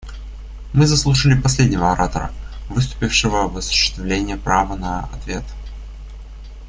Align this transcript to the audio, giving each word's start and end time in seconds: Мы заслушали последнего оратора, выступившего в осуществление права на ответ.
Мы 0.73 0.87
заслушали 0.87 1.39
последнего 1.39 1.91
оратора, 1.91 2.31
выступившего 2.69 3.47
в 3.47 3.55
осуществление 3.57 4.35
права 4.35 4.75
на 4.75 5.01
ответ. 5.13 5.43